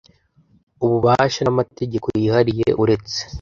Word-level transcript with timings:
Ububasha 0.83 1.39
n 1.43 1.49
amategeko 1.53 2.07
yihariye 2.19 2.67
uretse 2.83 3.19